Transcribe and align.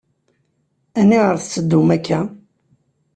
Aniɣer 0.99 1.35
tetteddum 1.37 1.89
akk-a? 1.95 2.21